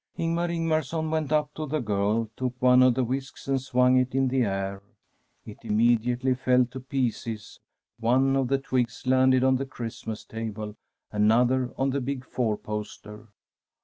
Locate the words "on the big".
11.77-12.25